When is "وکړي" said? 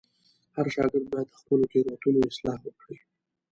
2.63-2.95